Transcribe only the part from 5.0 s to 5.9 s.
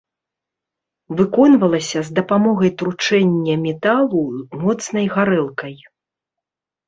гарэлкай.